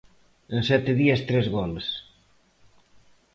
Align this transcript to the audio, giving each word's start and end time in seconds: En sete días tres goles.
En 0.55 0.61
sete 0.69 0.91
días 1.01 1.21
tres 1.29 1.45
goles. 1.57 1.87